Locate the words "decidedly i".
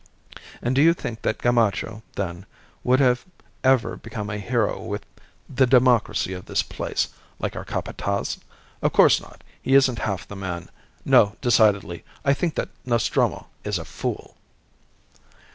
11.39-12.33